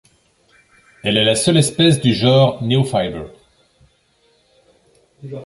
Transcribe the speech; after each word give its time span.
Elle 1.03 1.15
est 1.15 1.23
la 1.23 1.35
seule 1.35 1.57
espèce 1.57 2.01
du 2.01 2.15
genre 2.15 2.63
Neofiber. 2.63 3.27